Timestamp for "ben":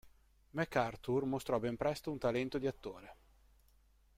1.59-1.77